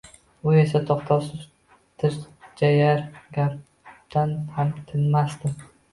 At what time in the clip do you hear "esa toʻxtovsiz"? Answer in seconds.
0.59-1.43